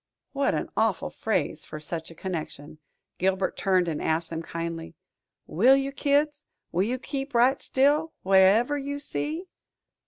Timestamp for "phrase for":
1.11-1.79